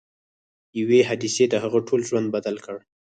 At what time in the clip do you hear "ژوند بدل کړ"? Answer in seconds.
2.09-2.77